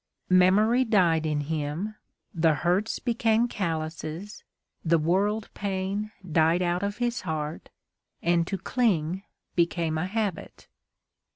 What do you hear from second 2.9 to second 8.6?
became callouses, the world pain died out of his heart, and to